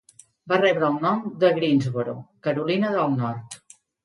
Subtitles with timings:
[0.53, 2.17] Va rebre el nom de Greensboro,
[2.49, 3.61] Carolina del Nord.